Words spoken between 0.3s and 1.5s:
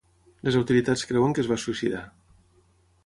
Les autoritats creuen que es